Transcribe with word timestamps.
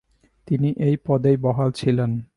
তিনি 0.47 0.69
এই 0.79 0.95
পদেই 1.05 1.37
বহাল 1.37 1.69
ছিলেন। 1.71 2.11